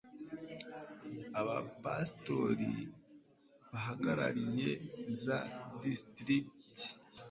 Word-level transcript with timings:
abapasitori 1.39 2.69
bahagarariye 3.71 4.71
za 5.23 5.37
disitirigiti 5.81 6.85